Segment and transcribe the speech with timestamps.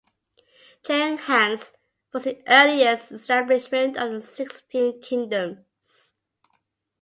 [0.83, 1.73] Cheng Han's
[2.11, 6.15] was the earliest establishment of the Sixteen Kingdoms.